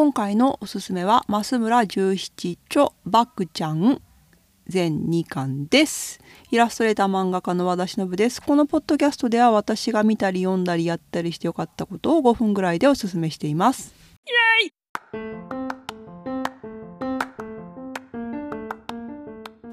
[0.00, 4.00] 今回のおすすめは増村十七著バクちゃん
[4.66, 6.20] 全2巻です。
[6.50, 8.40] イラストレーター漫画家の和田忍です。
[8.40, 13.94] このポッドキャストでは私が見たり読んだりやったりしてよかったことを5分ぐらいでおすすめしています。
[14.24, 14.30] イ
[14.62, 14.72] エイ！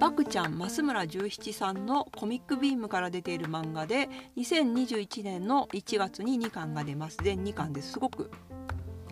[0.00, 7.16] バクちゃん増村十七さんのコミックビームから出ている漫画で2021年の1月に2巻が出ます。
[7.22, 7.92] 全2巻です。
[7.92, 8.30] すごく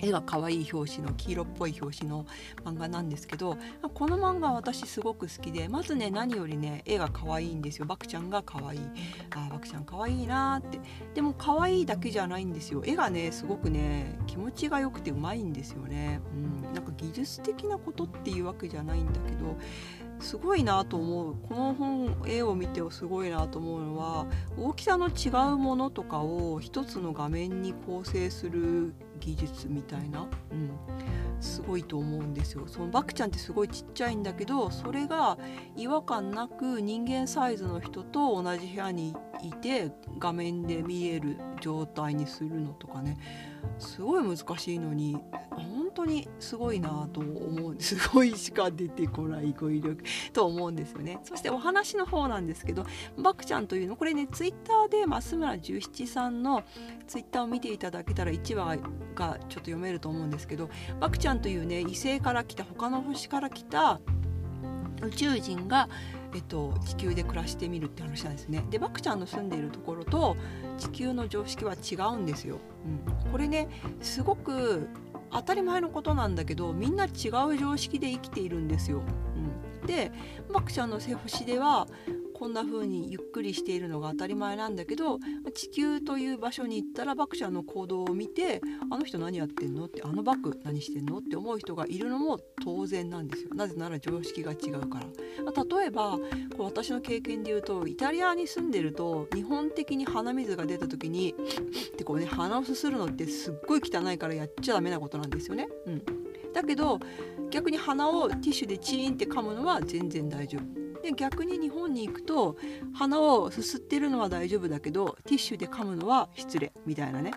[0.02, 2.26] 絵が可愛い表紙の黄色っぽい表紙の
[2.64, 3.56] 漫画なんですけど
[3.94, 7.86] この漫画私すごく好きでまずね何よりね絵が可愛いんですよ。
[7.86, 8.80] バクちゃんが可愛い。
[9.30, 10.80] あバクちゃん可愛いなって。
[11.14, 12.82] でも可愛いだけじゃないんですよ。
[12.84, 19.56] 絵がねすごくね気持ちが良くてうまいんですよね、うん、なんか技術的なことっていうわけじゃないんだけど
[20.18, 21.36] すごいなと思う。
[21.48, 24.26] この本絵を見てすごいなと思うのは
[24.56, 30.70] 大きさの違うものとかを一つの画面に構成する技術みたいな、うん、
[31.40, 32.66] すごいと思うんですよ。
[32.66, 35.38] そのバクちゃんってすごいちっちゃいんだけどそれが
[35.76, 43.16] 違和感なく人間サイズの人と同じ部屋にいて画面で見える状態にするのとかね。
[43.78, 45.16] すごい難しいのに
[45.50, 52.84] 本当にすごいなと思う すごいしか出てこない語彙力と思うんですよねそしてお話の方なんですけど
[53.16, 56.64] バクちゃんというのこれねツイッターで増村十七さんの
[57.06, 60.68] ツイッターを見ていただけたら1話がちょっと読めると思うんですけど
[61.00, 64.00] バクちゃんというね異星から来た他の星から来た
[65.02, 65.88] 宇宙人が
[66.34, 68.64] えっと、地球で暮らしてみるって話なんですね。
[68.70, 70.36] でバクちゃんの住んでいるところと
[70.78, 72.58] 地球の常識は違うんですよ。
[72.86, 73.68] うん、これね
[74.00, 74.88] すごく
[75.32, 79.02] 当たり前のことなんだけどみんな違う常識で生きているんですよ。
[79.80, 80.12] うん、で
[80.50, 81.86] マクちゃんの星では
[82.42, 85.20] こんな風にゆっくりしているのが当たり前なんだけど
[85.54, 89.84] 地球という場所に行ったらバクちゃんの行動を見てあの人何やってんの？
[89.84, 91.18] ってあのバク何してんの？
[91.18, 93.50] って思う人がいるのも当然なんですよ。
[93.54, 95.06] なぜなら常識が違うから。
[95.78, 96.18] 例えば
[96.56, 101.36] こう私の経験で言うとイタリアに住んでると日本的に鼻水が出た時に
[101.92, 105.68] ってこうね鼻をすするのってすっごい汚いからやっちゃダメなことなんですよね。
[105.86, 106.02] うん、
[106.52, 106.98] だけど
[107.52, 110.81] 逆に鼻をティッシュでチーンって噛むのは全然大丈夫。
[111.02, 112.56] で逆に日本に行くと
[112.94, 117.32] 鼻をすすってるのは大丈夫だけどティッシュで噛むのは失礼みたいなね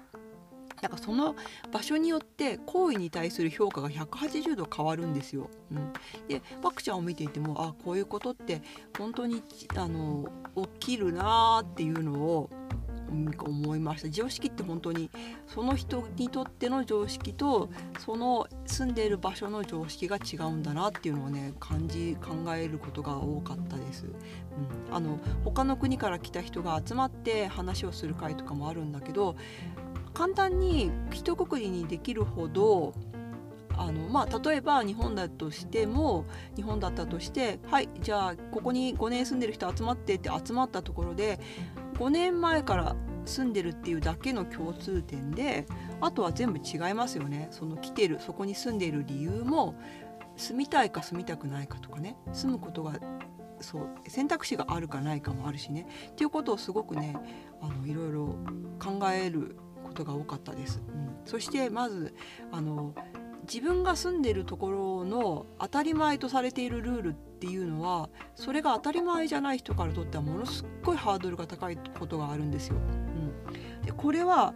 [0.81, 1.35] だからその
[1.71, 5.49] 場所によって行為に対する評価が180度変わるんですよ。
[5.71, 5.93] うん、
[6.27, 8.61] でパクちゃんを見ていてもあこういうことって
[8.97, 9.41] 本当に
[9.75, 10.27] あの
[10.79, 12.49] 起きるなーっていうのを
[13.39, 15.09] 思いました常識って本当に
[15.47, 24.05] その人にとっての常識とその住んでいる場所の常識が違うんだなっていうのをね感じ考えることが多かったです。
[24.05, 29.35] うん、あの他の国から来た人が集まって話をする会とかもあるんだけど
[30.13, 32.93] 簡単に一括りにできるほど
[33.77, 36.25] あのまあ、例えば日本だとしても
[36.55, 41.39] 日本だったとしてはいじゃあここに5年住んでる人集まってって集まったところで
[41.95, 42.95] 5年前から
[43.25, 45.65] 住んでるっていうだけの共通点で
[46.01, 47.47] あとは全部違いますよね。
[47.51, 49.75] その来てるそこに住んでいる理由も
[50.37, 52.17] 住みたいか住みたくないかとかね。
[52.33, 52.99] 住むことが
[53.61, 55.87] そう選択肢があるかないかもあるしね。
[56.11, 57.15] っていうことをすごくね
[57.61, 58.35] あのいろいろ
[58.79, 60.81] 考えることが多かったです。
[60.87, 62.13] うん、そしてまず
[62.51, 62.93] あの
[63.47, 72.75] 自分が住んでるところの当たり前とされているルールっていうのはそれが当たり前じゃない人からとってはものすっごいハードルが高いことがあるんですよ。
[72.77, 72.79] う
[73.81, 74.55] ん、でこれは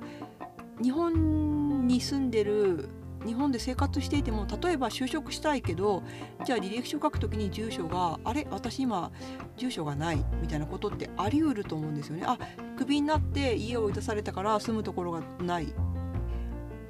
[0.81, 2.89] 日本に住んでる
[3.27, 6.01] 日本で生活していても例えば就職したいけど
[6.45, 9.11] じゃあ履歴書書くときに住所があれ私今
[9.55, 12.23] 住所がないみたいなことってあり得ると思うんですよね。
[12.25, 12.39] あ
[12.75, 15.67] クビになって家を追い出されたから住むところがない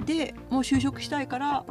[0.06, 1.66] でもう就職したいから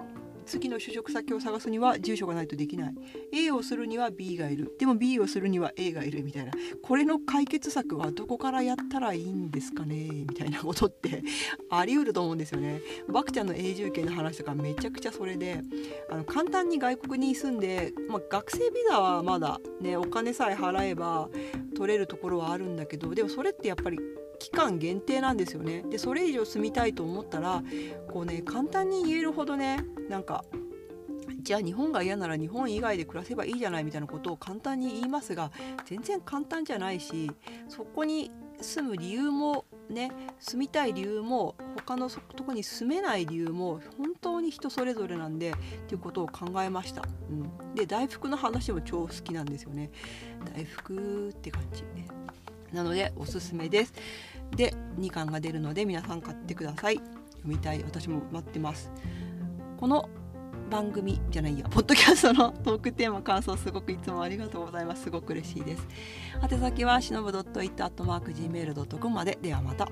[0.49, 2.95] 次の就職先を探すには住所がないとできない。
[3.33, 4.75] A をするには B がいる。
[4.79, 6.53] でも B をするには A がいるみたいな。
[6.83, 10.09] これの解決策はどこからやったらいいんですかね？
[10.11, 11.23] みたいなことって
[11.71, 12.81] あり得ると思うんですよね。
[13.09, 15.61] バクちゃんの永住権の話とかめちゃくちゃそれで。
[16.11, 21.29] あの簡単に外国に住んで、まあ、学生ビザはまだねお金さえ払えば
[21.77, 23.99] 取れるところはあるんだけどでもそれってやっぱり
[24.39, 25.83] 期間限定なんですよね。
[25.89, 27.63] でそれ以上住みたいと思ったら
[28.13, 30.45] こうね簡単に言えるほどねなんか
[31.41, 35.51] じゃあ日本が嫌なら日本以外で暮らせばいいじゃないみたいなことを簡単に言いますが
[35.87, 37.31] 全然簡単じゃないし
[37.69, 38.31] そこに
[38.61, 45.55] 住む理由もね住みたい理由も他のとこに住めない理由も本当に人それぞれなんでっ
[45.87, 49.91] ていうことを考えました、うん、で大福の話も超好きなんですよね。
[50.55, 51.83] 大福って感じ。
[51.95, 52.18] ね。
[52.73, 53.93] なのでおすすめです。
[54.57, 56.97] で2巻が出るので皆さん買ってください。
[56.97, 57.83] 読みたい。
[57.83, 58.91] 私も待ってます。
[59.79, 60.09] この
[60.71, 61.67] 番組じゃないや。
[61.69, 65.05] ポッドキャストのトークテーマ感想すごくいつもありがとうございます。
[65.05, 65.87] すごく嬉しいです。
[66.43, 69.39] 宛先はしのぶ .it.gmail.com まで。
[69.41, 69.89] ではまた。